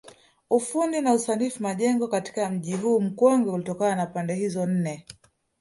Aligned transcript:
Ufundi 0.49 1.01
na 1.01 1.13
usanifu 1.13 1.63
majengo 1.63 2.07
katika 2.07 2.49
mji 2.49 2.73
huu 2.73 2.99
mkongwe 3.01 3.51
ulitokana 3.53 3.95
na 3.95 4.05
pande 4.05 4.33
hizo 4.35 4.65
nne 4.65 5.05